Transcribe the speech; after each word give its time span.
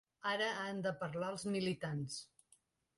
Ara 0.29 0.47
han 0.61 0.79
de 0.87 0.95
parlar 1.03 1.29
els 1.35 1.47
militants. 1.57 2.21